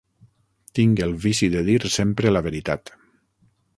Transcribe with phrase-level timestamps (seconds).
[0.77, 2.95] Tinc el vici de dir sempre la veritat.